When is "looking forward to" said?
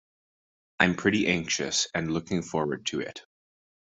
2.11-3.01